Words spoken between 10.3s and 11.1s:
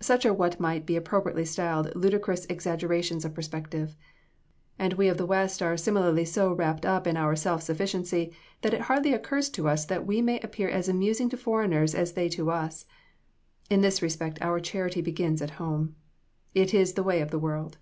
appear as